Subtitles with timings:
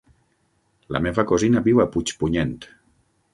[0.95, 2.57] La meva cosina viu a Puigpunyent.